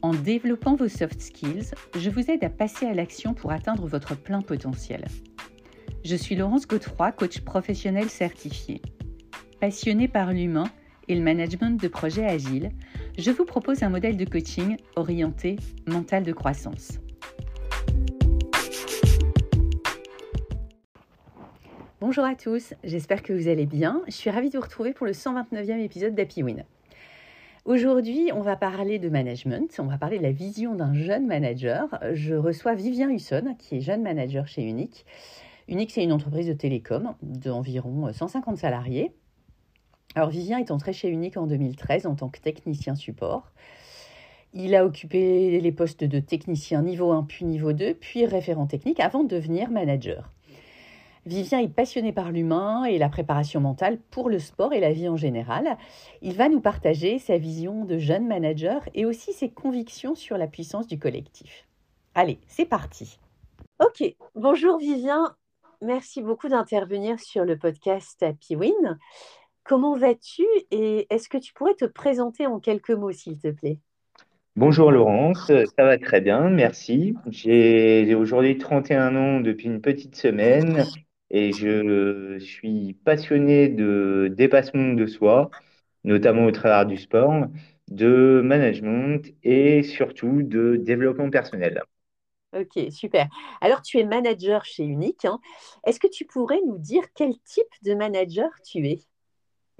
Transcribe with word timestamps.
En 0.00 0.14
développant 0.14 0.76
vos 0.76 0.86
soft 0.86 1.20
skills, 1.20 1.74
je 1.96 2.08
vous 2.08 2.30
aide 2.30 2.44
à 2.44 2.48
passer 2.48 2.86
à 2.86 2.94
l'action 2.94 3.34
pour 3.34 3.50
atteindre 3.50 3.86
votre 3.88 4.16
plein 4.16 4.42
potentiel. 4.42 5.04
Je 6.04 6.14
suis 6.14 6.36
Laurence 6.36 6.68
Godefroy, 6.68 7.10
coach 7.10 7.40
professionnel 7.40 8.08
certifié. 8.08 8.80
Passionnée 9.60 10.06
par 10.06 10.32
l'humain 10.32 10.70
et 11.08 11.16
le 11.16 11.22
management 11.22 11.80
de 11.80 11.88
projets 11.88 12.24
agiles, 12.24 12.70
je 13.18 13.32
vous 13.32 13.44
propose 13.44 13.82
un 13.82 13.88
modèle 13.88 14.16
de 14.16 14.24
coaching 14.24 14.76
orienté 14.94 15.56
mental 15.88 16.22
de 16.22 16.32
croissance. 16.32 17.00
Bonjour 22.00 22.22
à 22.22 22.36
tous, 22.36 22.74
j'espère 22.84 23.24
que 23.24 23.32
vous 23.32 23.48
allez 23.48 23.66
bien. 23.66 24.02
Je 24.06 24.12
suis 24.12 24.30
ravie 24.30 24.50
de 24.50 24.56
vous 24.56 24.62
retrouver 24.62 24.92
pour 24.92 25.06
le 25.06 25.12
129e 25.12 25.80
épisode 25.80 26.14
d'Happy 26.14 26.44
Win. 26.44 26.64
Aujourd'hui, 27.68 28.30
on 28.34 28.40
va 28.40 28.56
parler 28.56 28.98
de 28.98 29.10
management, 29.10 29.78
on 29.78 29.84
va 29.84 29.98
parler 29.98 30.16
de 30.16 30.22
la 30.22 30.32
vision 30.32 30.74
d'un 30.74 30.94
jeune 30.94 31.26
manager. 31.26 31.98
Je 32.14 32.34
reçois 32.34 32.74
Vivien 32.74 33.10
Husson, 33.10 33.56
qui 33.58 33.76
est 33.76 33.80
jeune 33.82 34.00
manager 34.00 34.48
chez 34.48 34.62
Unique. 34.62 35.04
Unique, 35.68 35.90
c'est 35.90 36.02
une 36.02 36.14
entreprise 36.14 36.46
de 36.46 36.54
télécom 36.54 37.14
d'environ 37.20 38.10
150 38.10 38.56
salariés. 38.56 39.12
Alors, 40.14 40.30
Vivien 40.30 40.56
est 40.56 40.70
entré 40.70 40.94
chez 40.94 41.10
Unique 41.10 41.36
en 41.36 41.46
2013 41.46 42.06
en 42.06 42.14
tant 42.14 42.30
que 42.30 42.40
technicien 42.40 42.94
support. 42.94 43.52
Il 44.54 44.74
a 44.74 44.86
occupé 44.86 45.60
les 45.60 45.72
postes 45.72 46.04
de 46.04 46.20
technicien 46.20 46.80
niveau 46.80 47.12
1 47.12 47.24
puis 47.24 47.44
niveau 47.44 47.74
2, 47.74 47.92
puis 47.92 48.24
référent 48.24 48.66
technique 48.66 48.98
avant 48.98 49.24
de 49.24 49.28
devenir 49.28 49.70
manager. 49.70 50.32
Vivien 51.28 51.60
est 51.60 51.68
passionné 51.68 52.10
par 52.10 52.32
l'humain 52.32 52.84
et 52.84 52.96
la 52.96 53.10
préparation 53.10 53.60
mentale 53.60 53.98
pour 54.10 54.30
le 54.30 54.38
sport 54.38 54.72
et 54.72 54.80
la 54.80 54.92
vie 54.92 55.10
en 55.10 55.16
général. 55.16 55.76
Il 56.22 56.32
va 56.32 56.48
nous 56.48 56.62
partager 56.62 57.18
sa 57.18 57.36
vision 57.36 57.84
de 57.84 57.98
jeune 57.98 58.26
manager 58.26 58.80
et 58.94 59.04
aussi 59.04 59.34
ses 59.34 59.50
convictions 59.50 60.14
sur 60.14 60.38
la 60.38 60.46
puissance 60.46 60.86
du 60.86 60.98
collectif. 60.98 61.68
Allez, 62.14 62.38
c'est 62.46 62.64
parti. 62.64 63.18
Ok, 63.78 64.16
bonjour 64.36 64.78
Vivien. 64.78 65.36
Merci 65.82 66.22
beaucoup 66.22 66.48
d'intervenir 66.48 67.20
sur 67.20 67.44
le 67.44 67.58
podcast 67.58 68.22
Happy 68.22 68.56
Win. 68.56 68.98
Comment 69.64 69.98
vas-tu 69.98 70.46
et 70.70 71.06
est-ce 71.10 71.28
que 71.28 71.36
tu 71.36 71.52
pourrais 71.52 71.74
te 71.74 71.84
présenter 71.84 72.46
en 72.46 72.58
quelques 72.58 72.88
mots, 72.92 73.12
s'il 73.12 73.36
te 73.36 73.48
plaît? 73.48 73.80
Bonjour 74.56 74.90
Laurence, 74.90 75.52
ça 75.76 75.84
va 75.84 75.98
très 75.98 76.22
bien, 76.22 76.48
merci. 76.48 77.14
J'ai 77.26 78.14
aujourd'hui 78.14 78.56
31 78.56 79.14
ans 79.14 79.40
depuis 79.40 79.66
une 79.66 79.82
petite 79.82 80.16
semaine 80.16 80.86
et 81.30 81.52
je 81.52 82.38
suis 82.38 82.94
passionné 83.04 83.68
de 83.68 84.32
dépassement 84.36 84.92
de 84.94 85.06
soi, 85.06 85.50
notamment 86.04 86.44
au 86.46 86.52
travers 86.52 86.86
du 86.86 86.96
sport, 86.98 87.46
de 87.88 88.40
management 88.44 89.22
et 89.44 89.82
surtout 89.82 90.42
de 90.42 90.76
développement 90.76 91.30
personnel. 91.30 91.82
Ok, 92.54 92.78
super. 92.90 93.28
Alors, 93.60 93.82
tu 93.82 93.98
es 93.98 94.04
manager 94.04 94.64
chez 94.64 94.84
Unique. 94.84 95.24
Hein. 95.26 95.38
Est-ce 95.84 96.00
que 96.00 96.06
tu 96.08 96.24
pourrais 96.24 96.60
nous 96.66 96.78
dire 96.78 97.02
quel 97.14 97.38
type 97.40 97.66
de 97.82 97.94
manager 97.94 98.50
tu 98.64 98.86
es? 98.88 99.00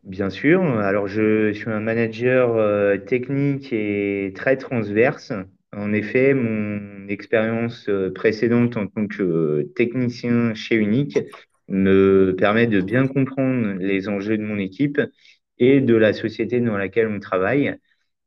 Bien 0.04 0.30
sûr. 0.30 0.62
Alors, 0.80 1.06
je 1.08 1.52
suis 1.52 1.70
un 1.70 1.80
manager 1.80 2.56
euh, 2.56 2.96
technique 2.98 3.72
et 3.72 4.32
très 4.34 4.56
transverse. 4.56 5.32
En 5.76 5.92
effet, 5.92 6.34
mon 6.34 7.08
expérience 7.08 7.88
euh, 7.88 8.10
précédente 8.12 8.76
en 8.76 8.86
tant 8.86 9.06
que 9.06 9.22
euh, 9.22 9.72
technicien 9.76 10.54
chez 10.54 10.76
Unique 10.76 11.18
me 11.68 12.34
permet 12.38 12.66
de 12.66 12.80
bien 12.80 13.06
comprendre 13.06 13.74
les 13.78 14.08
enjeux 14.08 14.38
de 14.38 14.42
mon 14.42 14.58
équipe 14.58 15.00
et 15.58 15.80
de 15.80 15.94
la 15.94 16.12
société 16.14 16.60
dans 16.60 16.78
laquelle 16.78 17.08
on 17.08 17.20
travaille. 17.20 17.74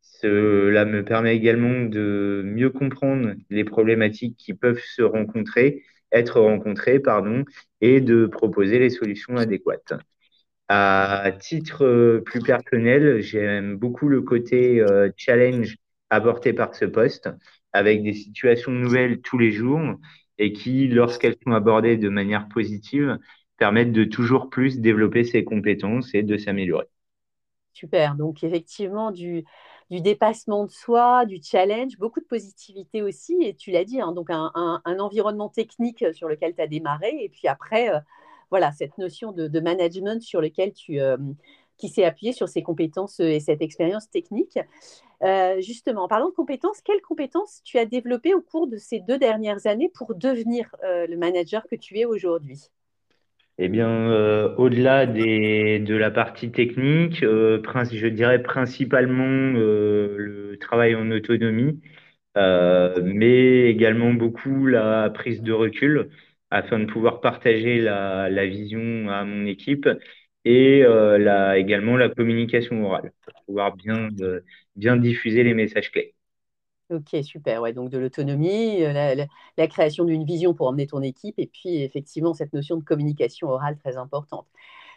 Cela 0.02 0.86
me 0.86 1.04
permet 1.04 1.36
également 1.36 1.84
de 1.86 2.44
mieux 2.46 2.70
comprendre 2.70 3.34
les 3.50 3.64
problématiques 3.64 4.38
qui 4.38 4.54
peuvent 4.54 4.80
se 4.80 5.02
rencontrer, 5.02 5.84
être 6.12 6.40
rencontrées, 6.40 7.00
pardon, 7.00 7.44
et 7.82 8.02
de 8.02 8.28
proposer 8.28 8.78
les 8.80 8.90
solutions 8.92 9.38
adéquates. 9.38 9.94
À 10.70 11.32
titre 11.40 12.22
plus 12.26 12.42
personnel, 12.42 13.22
j'aime 13.22 13.76
beaucoup 13.76 14.08
le 14.08 14.22
côté 14.22 14.80
euh, 14.82 15.10
challenge 15.18 15.78
apporté 16.12 16.54
par 16.54 16.76
ce 16.76 16.86
poste, 16.86 17.30
avec 17.74 18.04
des 18.04 18.14
situations 18.14 18.72
nouvelles 18.72 19.22
tous 19.22 19.40
les 19.40 19.52
jours 19.52 19.96
et 20.38 20.54
qui, 20.54 20.88
lorsqu'elles 20.88 21.38
sont 21.44 21.54
abordées 21.54 21.98
de 21.98 22.10
manière 22.10 22.48
positive, 22.50 23.18
permettent 23.58 23.94
de 23.94 24.04
toujours 24.04 24.50
plus 24.50 24.80
développer 24.80 25.24
ses 25.24 25.44
compétences 25.44 26.14
et 26.14 26.24
de 26.24 26.38
s'améliorer. 26.38 26.88
Super, 27.74 28.16
donc 28.16 28.44
effectivement 28.44 29.12
du, 29.12 29.46
dépassement 29.90 30.66
de 30.66 30.72
soi, 30.72 31.26
du 31.26 31.40
challenge, 31.42 31.98
beaucoup 31.98 32.20
de 32.20 32.26
positivité 32.26 33.02
aussi, 33.02 33.38
et 33.42 33.56
tu 33.56 33.72
l'as 33.72 33.86
dit, 33.86 34.02
hein, 34.02 34.12
donc 34.12 34.30
un, 34.30 34.52
environnement 34.86 35.50
technique 35.50 36.04
sur 36.14 36.28
lequel 36.28 36.54
tu 36.56 36.62
as 36.62 36.68
démarré, 36.68 37.24
et 37.24 37.30
puis 37.30 37.48
après, 37.48 37.94
euh, 37.94 38.00
voilà, 38.50 38.72
cette 38.74 38.98
notion 38.98 39.32
de, 39.32 39.48
de, 39.48 39.60
management 39.62 40.22
sur 40.22 40.42
lequel 40.42 40.74
tu, 40.74 41.00
euh, 41.00 41.18
qui 41.82 41.90
s'est 41.90 42.06
appuyé 42.06 42.32
sur 42.32 42.48
ses 42.48 42.62
compétences 42.62 43.20
et 43.20 43.40
cette 43.40 43.62
expérience 43.62 44.10
technique. 44.10 44.60
Euh, 45.24 45.60
justement, 45.60 46.04
en 46.04 46.08
parlant 46.08 46.30
de 46.30 46.34
compétences, 46.34 46.82
quelles 46.82 47.02
compétences 47.02 47.62
tu 47.66 47.78
as 47.78 47.86
développées 47.86 48.34
au 48.34 48.42
cours 48.42 48.68
de 48.68 48.78
ces 48.78 49.00
deux 49.00 49.18
dernières 49.18 49.68
années 49.68 49.92
pour 49.94 50.16
devenir 50.16 50.74
euh, 50.84 51.08
le 51.08 51.18
manager 51.18 51.66
que 51.70 51.76
tu 51.76 51.98
es 51.98 52.06
aujourd'hui? 52.06 52.70
Eh 53.58 53.68
bien, 53.68 53.90
euh, 53.90 54.56
au-delà 54.58 55.06
de 55.06 55.96
la 55.96 56.12
partie 56.12 56.52
technique, 56.52 57.22
je 57.22 58.08
dirais 58.08 58.42
principalement 58.42 59.52
le 59.54 60.58
travail 60.60 60.96
en 60.96 61.12
autonomie, 61.12 61.80
mais 62.36 63.70
également 63.70 64.14
beaucoup 64.14 64.66
la 64.68 65.10
prise 65.10 65.42
de 65.42 65.52
recul 65.52 66.10
afin 66.50 66.80
de 66.80 66.86
pouvoir 66.86 67.22
partager 67.22 67.80
la 67.80 68.46
vision 68.48 69.10
à 69.10 69.24
mon 69.26 69.46
équipe 69.46 69.88
et 70.46 70.84
euh, 70.84 71.18
la, 71.18 71.58
également 71.58 71.98
la 71.98 72.10
communication 72.10 72.84
orale 72.86 73.12
pour 73.22 73.44
pouvoir 73.46 73.76
bien, 73.76 74.10
euh, 74.22 74.42
bien 74.76 74.98
diffuser 74.98 75.44
les 75.44 75.54
messages 75.54 75.92
clés. 75.92 76.16
Ok, 76.90 77.24
super. 77.24 77.62
Ouais, 77.62 77.72
donc 77.72 77.90
de 77.90 77.98
l'autonomie, 77.98 78.84
euh, 78.84 78.92
la, 78.92 79.16
la, 79.58 79.68
création 79.68 80.04
d'une 80.04 80.26
vision 80.26 80.54
pour 80.54 80.68
emmener 80.68 80.88
ton 80.88 81.02
équipe, 81.02 81.36
et 81.38 81.48
puis 81.48 81.82
effectivement 81.84 82.34
cette 82.34 82.54
notion 82.54 82.76
de 82.78 82.84
communication 82.84 83.48
orale 83.48 83.78
très 83.78 83.98
importante. 83.98 84.48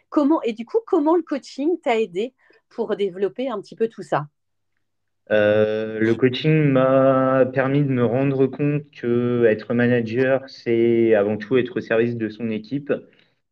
Comment 0.09 0.43
et 0.43 0.53
du 0.53 0.65
coup, 0.65 0.79
comment 0.87 1.15
le 1.15 1.23
coaching 1.23 1.79
t'a 1.83 2.01
aidé 2.01 2.35
pour 2.69 2.97
développer 2.97 3.49
un 3.49 3.61
petit 3.61 3.77
peu 3.77 3.89
tout 3.89 4.03
ça? 4.03 4.27
Le 5.31 6.13
coaching 6.13 6.71
m'a 6.71 7.47
permis 7.47 7.83
de 7.83 7.89
me 7.89 8.05
rendre 8.05 8.47
compte 8.47 8.83
que 8.91 9.45
être 9.47 9.73
manager, 9.73 10.43
c'est 10.49 11.15
avant 11.15 11.39
tout 11.39 11.57
être 11.57 11.79
au 11.79 11.81
service 11.81 12.17
de 12.17 12.29
son 12.29 12.51
équipe 12.51 12.93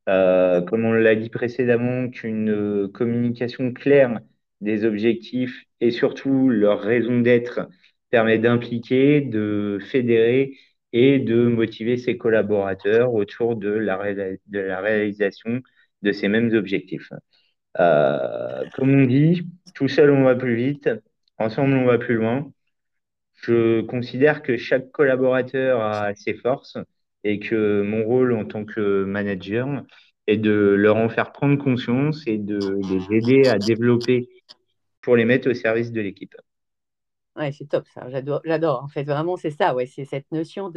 euh, 0.08 0.62
comme 0.62 0.84
on 0.84 0.92
l'a 0.92 1.14
dit 1.14 1.28
précédemment, 1.30 2.08
qu'une 2.10 2.50
euh, 2.50 2.88
communication 2.88 3.72
claire 3.72 4.20
des 4.60 4.84
objectifs 4.84 5.64
et 5.80 5.90
surtout 5.90 6.48
leur 6.48 6.80
raison 6.80 7.20
d'être 7.20 7.68
permet 8.10 8.38
d'impliquer, 8.38 9.20
de 9.20 9.78
fédérer 9.90 10.56
et 10.92 11.18
de 11.18 11.46
motiver 11.46 11.96
ses 11.96 12.18
collaborateurs 12.18 13.14
autour 13.14 13.56
de 13.56 13.70
la, 13.70 13.96
réalisation 13.96 15.62
de 16.02 16.12
ces 16.12 16.28
mêmes 16.28 16.54
objectifs. 16.54 17.10
Euh, 17.80 18.64
comme 18.74 18.90
on 18.94 19.06
dit, 19.06 19.48
tout 19.74 19.88
seul 19.88 20.10
on 20.10 20.24
va 20.24 20.34
plus 20.36 20.56
vite, 20.56 20.90
ensemble 21.38 21.74
on 21.74 21.86
va 21.86 21.98
plus 21.98 22.16
loin. 22.16 22.52
Je 23.42 23.82
considère 23.82 24.42
que 24.42 24.56
chaque 24.56 24.90
collaborateur 24.92 25.80
a 25.82 26.14
ses 26.14 26.34
forces 26.34 26.78
et 27.24 27.38
que 27.38 27.82
mon 27.82 28.04
rôle 28.04 28.32
en 28.32 28.44
tant 28.44 28.64
que 28.64 29.04
manager 29.04 29.84
est 30.26 30.36
de 30.36 30.52
leur 30.52 30.96
en 30.96 31.08
faire 31.08 31.32
prendre 31.32 31.62
conscience 31.62 32.22
et 32.26 32.38
de 32.38 32.58
les 32.58 33.16
aider 33.16 33.48
à 33.48 33.58
développer 33.58 34.28
pour 35.00 35.16
les 35.16 35.24
mettre 35.24 35.50
au 35.50 35.54
service 35.54 35.92
de 35.92 36.00
l'équipe. 36.00 36.34
Ouais, 37.34 37.50
c'est 37.50 37.66
top 37.66 37.86
ça, 37.94 38.06
j'adore. 38.10 38.84
En 38.84 38.88
fait, 38.88 39.04
vraiment, 39.04 39.38
c'est 39.38 39.50
ça, 39.50 39.74
ouais, 39.74 39.86
c'est 39.86 40.04
cette 40.04 40.30
notion 40.32 40.70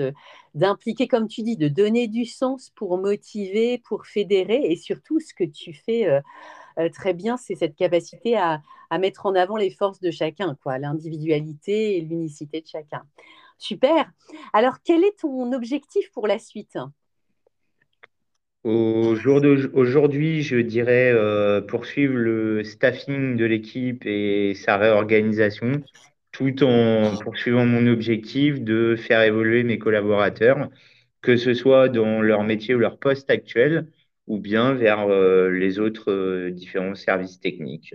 d'impliquer, 0.54 1.06
comme 1.08 1.28
tu 1.28 1.42
dis, 1.44 1.58
de 1.58 1.68
donner 1.68 2.08
du 2.08 2.24
sens 2.24 2.72
pour 2.76 2.98
motiver, 2.98 3.80
pour 3.80 4.06
fédérer, 4.06 4.62
et 4.64 4.78
surtout, 4.78 5.20
ce 5.20 5.34
que 5.34 5.44
tu 5.44 5.74
fais 5.74 6.08
euh, 6.08 6.22
euh, 6.80 6.90
très 6.90 7.14
bien, 7.14 7.36
c'est 7.36 7.56
cette 7.56 7.76
capacité 7.76 8.38
à, 8.38 8.62
à, 8.90 9.00
mettre 9.00 9.26
en 9.26 9.36
avant 9.36 9.58
les 9.58 9.70
forces 9.70 10.00
de 10.00 10.12
chacun, 10.12 10.56
quoi, 10.64 10.78
l'individualité 10.78 11.98
et 11.98 12.02
l'unicité 12.02 12.62
de 12.62 12.68
chacun. 12.68 13.04
Super. 13.58 14.12
Alors, 14.54 14.78
quel 14.84 15.04
est 15.04 15.20
ton 15.20 15.52
objectif 15.54 16.12
pour 16.12 16.28
la 16.28 16.40
suite? 16.40 16.78
Aujourd'hui, 18.66 20.42
je 20.42 20.58
dirais 20.58 21.12
euh, 21.14 21.62
poursuivre 21.62 22.16
le 22.16 22.64
staffing 22.64 23.38
de 23.38 23.46
l'équipe 23.46 24.04
et 24.08 24.56
sa 24.56 24.78
réorganisation, 24.78 25.84
tout 26.32 26.64
en 26.64 27.16
poursuivant 27.18 27.66
mon 27.66 27.86
objectif 27.86 28.60
de 28.62 28.96
faire 28.96 29.22
évoluer 29.22 29.64
mes 29.64 29.78
collaborateurs, 29.78 30.70
que 31.22 31.38
ce 31.38 31.54
soit 31.54 31.90
dans 31.90 32.22
leur 32.22 32.44
métier 32.44 32.74
ou 32.74 32.80
leur 32.80 32.98
poste 32.98 33.30
actuel, 33.30 33.88
ou 34.26 34.40
bien 34.40 34.74
vers 34.74 35.08
euh, 35.12 35.52
les 35.52 35.78
autres 35.78 36.12
euh, 36.12 36.50
différents 36.50 36.96
services 36.96 37.40
techniques. 37.40 37.94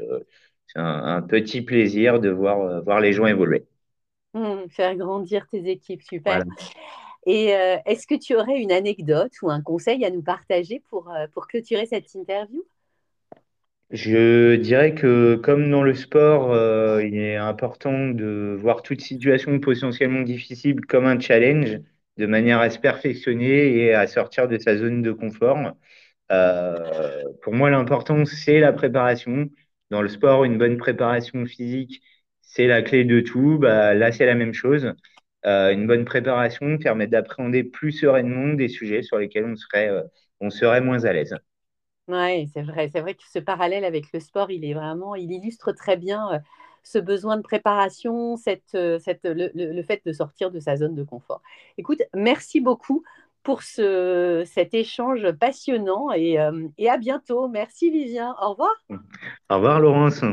c'est 0.69 0.79
un, 0.79 1.21
petit 1.23 1.63
plaisir 1.63 2.21
de 2.21 2.31
voir, 2.31 2.85
voir 2.85 3.01
les 3.01 3.13
gens 3.13 3.27
évoluer. 3.27 3.67
Mmh, 4.35 4.69
faire 4.71 4.97
grandir 4.97 5.47
tes 5.49 5.69
équipes, 5.69 6.03
super. 6.03 6.45
Et 7.27 7.55
euh, 7.55 7.77
est-ce 7.85 8.07
que 8.07 8.15
tu 8.15 8.35
aurais 8.37 8.61
une 8.61 8.73
anecdote 8.73 9.33
ou 9.43 9.51
un 9.51 9.61
conseil 9.61 10.05
à 10.05 10.11
nous 10.11 10.23
partager 10.23 10.83
pour, 10.89 11.11
euh, 11.11 11.27
pour 11.33 11.47
clôturer 11.49 11.87
cette 11.87 12.15
interview? 12.15 12.65
Je 13.91 14.55
dirais 14.55 14.95
que 14.95 15.35
comme 15.37 15.69
dans 15.71 15.83
le 15.83 15.95
sport, 15.95 16.53
euh, 16.53 17.03
il 17.05 17.17
est 17.17 17.37
important 17.37 18.09
de 18.11 18.57
voir 18.61 18.83
toute 18.83 19.01
situation 19.01 19.59
potentiellement 19.59 20.23
difficile 20.23 20.81
comme 20.87 21.07
un 21.07 21.19
challenge, 21.19 21.81
de 22.17 22.27
manière 22.27 22.61
à 22.61 22.71
se 22.71 22.79
perfectionner 22.79 23.77
et 23.79 23.95
à 23.95 24.07
sortir 24.07 24.47
de 24.47 24.59
sa 24.59 24.77
zone 24.77 25.03
de 25.03 25.11
confort. 25.13 25.73
pour 27.43 27.55
moi, 27.55 27.71
l'important, 27.71 28.25
c'est 28.25 28.61
la 28.61 28.73
préparation. 28.73 29.51
Dans 29.91 30.03
le 30.03 30.09
sport, 30.09 30.45
une 30.45 30.59
bonne 30.59 30.77
préparation 30.77 31.45
physique, 31.47 32.03
c'est 32.53 32.67
la 32.67 32.83
clé 32.83 33.05
de 33.05 33.21
tout. 33.21 33.59
Bah, 33.59 33.95
là, 33.95 34.11
c'est 34.11 34.27
la 34.27 34.35
même 34.35 34.53
chose. 34.53 34.93
Euh, 35.47 35.71
une 35.73 35.87
bonne 35.87 36.05
préparation 36.05 36.79
permet 36.79 37.07
d'appréhender 37.07 37.63
plus 37.65 37.93
sereinement 37.93 38.55
des 38.55 38.69
sujets 38.69 39.03
sur 39.03 39.19
lesquels 39.19 39.47
on 39.47 39.57
serait, 39.57 39.89
euh, 39.89 40.03
on 40.41 40.51
serait 40.51 40.81
moins 40.81 41.05
à 41.05 41.13
l'aise. 41.13 41.37
Oui, 42.09 42.49
c'est 42.53 42.63
vrai. 42.63 42.89
C'est 42.93 43.01
vrai 43.01 43.15
que 43.15 43.23
ce 43.33 43.39
parallèle 43.39 43.85
avec 43.85 44.13
le 44.13 44.19
sport, 44.19 44.51
il 44.51 44.65
est 44.65 44.75
vraiment, 44.75 45.15
il 45.15 45.31
illustre 45.31 45.71
très 45.73 45.97
bien 45.97 46.33
euh, 46.33 46.39
ce 46.83 46.99
besoin 46.99 47.37
de 47.37 47.43
préparation, 47.43 48.37
cette, 48.37 48.77
cette, 48.99 49.21
le, 49.25 49.83
fait 49.83 50.03
de 50.05 50.13
sortir 50.13 50.51
de 50.51 50.59
sa 50.59 50.77
zone 50.77 50.95
de 50.97 51.05
confort. 51.05 51.43
Écoute, 51.79 52.03
merci 52.15 52.61
beaucoup 52.61 53.05
pour 53.45 53.63
ce, 53.63 54.43
cet 54.47 54.75
échange 54.75 55.31
passionnant 55.33 56.11
et, 56.13 56.39
et 56.79 56.89
à 56.89 56.97
bientôt. 56.97 57.49
Merci 57.49 57.91
Vivien. 57.91 58.35
Au 58.41 58.53
revoir. 58.53 58.73
Au 59.51 59.57
revoir 59.57 59.79
Laurence. 59.81 60.25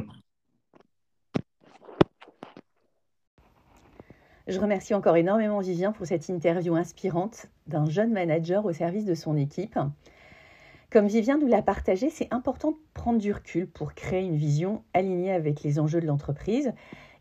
Je 4.48 4.62
remercie 4.62 4.94
encore 4.94 5.18
énormément 5.18 5.60
Vivien 5.60 5.92
pour 5.92 6.06
cette 6.06 6.30
interview 6.30 6.74
inspirante 6.74 7.48
d'un 7.68 7.90
jeune 7.90 8.14
manager 8.14 8.64
au 8.64 8.72
service 8.72 9.04
de 9.04 9.14
son 9.14 9.36
équipe. 9.36 9.78
Comme 10.90 11.08
Vivien 11.08 11.38
nous 11.38 11.48
l'a 11.48 11.62
partagé, 11.62 12.10
c'est 12.10 12.34
important 12.34 12.72
de 12.72 12.78
prendre 12.94 13.20
du 13.20 13.34
recul 13.34 13.68
pour 13.68 13.94
créer 13.94 14.26
une 14.26 14.38
vision 14.38 14.84
alignée 14.94 15.34
avec 15.34 15.64
les 15.64 15.80
enjeux 15.80 16.00
de 16.00 16.06
l'entreprise 16.06 16.72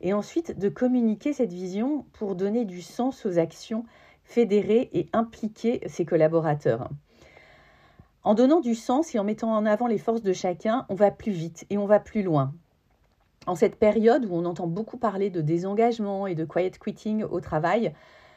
et 0.00 0.12
ensuite 0.12 0.56
de 0.56 0.68
communiquer 0.68 1.32
cette 1.32 1.52
vision 1.52 2.06
pour 2.12 2.36
donner 2.36 2.64
du 2.64 2.80
sens 2.80 3.26
aux 3.26 3.38
actions, 3.38 3.84
fédérer 4.22 4.88
et 4.92 5.08
impliquer 5.12 5.80
ses 5.88 6.04
collaborateurs. 6.04 6.90
En 8.22 8.34
donnant 8.34 8.60
du 8.60 8.76
sens 8.76 9.16
et 9.16 9.18
en 9.18 9.24
mettant 9.24 9.52
en 9.52 9.66
avant 9.66 9.88
les 9.88 9.98
forces 9.98 10.22
de 10.22 10.32
chacun, 10.32 10.86
on 10.90 10.94
va 10.94 11.10
plus 11.10 11.32
vite 11.32 11.66
et 11.70 11.78
on 11.78 11.86
va 11.86 11.98
plus 11.98 12.22
loin 12.22 12.54
en 13.46 13.54
cette 13.54 13.76
période 13.76 14.24
où 14.26 14.34
on 14.34 14.44
entend 14.44 14.66
beaucoup 14.66 14.98
parler 14.98 15.30
de 15.30 15.40
désengagement 15.40 16.26
et 16.26 16.34
de 16.34 16.44
quiet 16.44 16.72
quitting 16.72 17.22
au 17.22 17.40
travail, 17.40 17.92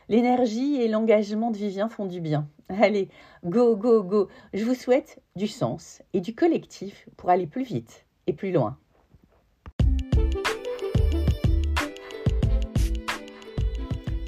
l'énergie 0.08 0.82
et 0.82 0.88
l'engagement 0.88 1.52
de 1.52 1.58
Vivien 1.58 1.90
font 1.90 2.06
du 2.06 2.22
bien. 2.22 2.48
Allez, 2.70 3.10
go, 3.44 3.76
go, 3.76 4.04
go. 4.04 4.28
Je 4.54 4.64
vous 4.64 4.76
souhaite 4.76 5.22
du 5.36 5.48
sens 5.48 6.02
et 6.14 6.22
du 6.22 6.36
collectif 6.36 7.08
pour 7.18 7.30
aller 7.30 7.48
plus 7.48 7.64
vite 7.64 8.06
et 8.28 8.34
plus 8.34 8.52
loin. 8.52 8.78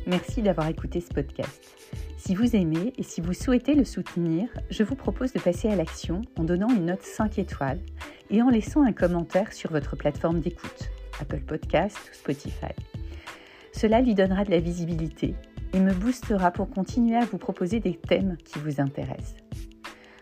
Merci 0.07 0.41
d'avoir 0.41 0.67
écouté 0.67 0.99
ce 0.99 1.13
podcast. 1.13 1.77
Si 2.23 2.35
vous 2.35 2.55
aimez 2.55 2.93
et 2.99 3.03
si 3.03 3.19
vous 3.19 3.33
souhaitez 3.33 3.73
le 3.73 3.83
soutenir, 3.83 4.47
je 4.69 4.83
vous 4.83 4.93
propose 4.93 5.33
de 5.33 5.39
passer 5.39 5.69
à 5.69 5.75
l'action 5.75 6.21
en 6.37 6.43
donnant 6.43 6.69
une 6.69 6.85
note 6.85 7.01
5 7.01 7.39
étoiles 7.39 7.79
et 8.29 8.43
en 8.43 8.49
laissant 8.49 8.83
un 8.83 8.91
commentaire 8.93 9.51
sur 9.51 9.71
votre 9.71 9.95
plateforme 9.95 10.39
d'écoute, 10.39 10.91
Apple 11.19 11.39
Podcast 11.39 11.97
ou 11.97 12.13
Spotify. 12.13 12.75
Cela 13.73 14.01
lui 14.01 14.13
donnera 14.13 14.45
de 14.45 14.51
la 14.51 14.59
visibilité 14.59 15.33
et 15.73 15.79
me 15.79 15.95
boostera 15.95 16.51
pour 16.51 16.69
continuer 16.69 17.15
à 17.15 17.25
vous 17.25 17.39
proposer 17.39 17.79
des 17.79 17.95
thèmes 17.95 18.37
qui 18.45 18.59
vous 18.59 18.79
intéressent. 18.79 19.37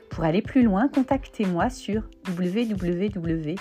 Pour 0.10 0.24
aller 0.24 0.42
plus 0.42 0.63
loin, 0.63 0.88
contactez-moi 0.88 1.69
sur 1.69 2.10
www.happywin.fr. 2.30 3.60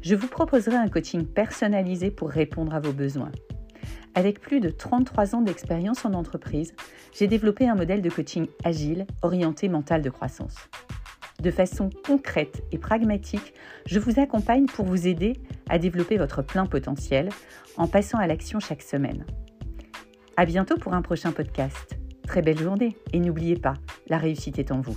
Je 0.00 0.14
vous 0.14 0.28
proposerai 0.28 0.76
un 0.76 0.88
coaching 0.88 1.26
personnalisé 1.26 2.10
pour 2.10 2.30
répondre 2.30 2.74
à 2.74 2.80
vos 2.80 2.92
besoins. 2.92 3.32
Avec 4.14 4.40
plus 4.40 4.60
de 4.60 4.70
33 4.70 5.34
ans 5.34 5.42
d'expérience 5.42 6.04
en 6.04 6.14
entreprise, 6.14 6.74
j'ai 7.12 7.26
développé 7.26 7.68
un 7.68 7.74
modèle 7.74 8.02
de 8.02 8.10
coaching 8.10 8.46
agile 8.64 9.06
orienté 9.22 9.68
mental 9.68 10.02
de 10.02 10.10
croissance. 10.10 10.56
De 11.40 11.50
façon 11.50 11.88
concrète 12.06 12.62
et 12.70 12.78
pragmatique, 12.78 13.54
je 13.86 13.98
vous 13.98 14.20
accompagne 14.20 14.66
pour 14.66 14.84
vous 14.84 15.06
aider 15.06 15.34
à 15.68 15.78
développer 15.78 16.18
votre 16.18 16.42
plein 16.42 16.66
potentiel 16.66 17.30
en 17.76 17.86
passant 17.86 18.18
à 18.18 18.26
l'action 18.26 18.60
chaque 18.60 18.82
semaine. 18.82 19.24
À 20.36 20.44
bientôt 20.44 20.76
pour 20.76 20.92
un 20.92 21.02
prochain 21.02 21.32
podcast. 21.32 21.96
Très 22.26 22.42
belle 22.42 22.58
journée 22.58 22.96
et 23.12 23.20
n'oubliez 23.20 23.56
pas, 23.56 23.74
la 24.08 24.18
réussite 24.18 24.58
est 24.58 24.70
en 24.70 24.80
vous. 24.80 24.96